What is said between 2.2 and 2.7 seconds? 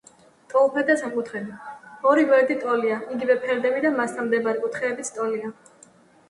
გვერდი